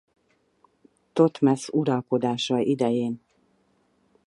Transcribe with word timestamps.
Thotmesz 1.13 1.69
uralkodása 1.69 2.57
idején. 2.59 3.21